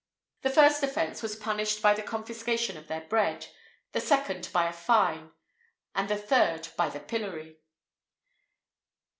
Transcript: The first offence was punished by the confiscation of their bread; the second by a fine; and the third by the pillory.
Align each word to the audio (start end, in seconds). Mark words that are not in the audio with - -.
The 0.41 0.49
first 0.49 0.81
offence 0.81 1.21
was 1.21 1.35
punished 1.35 1.79
by 1.79 1.93
the 1.93 2.01
confiscation 2.01 2.75
of 2.75 2.87
their 2.87 3.01
bread; 3.01 3.45
the 3.91 4.01
second 4.01 4.49
by 4.51 4.67
a 4.67 4.73
fine; 4.73 5.29
and 5.93 6.09
the 6.09 6.17
third 6.17 6.69
by 6.75 6.89
the 6.89 6.99
pillory. 6.99 7.59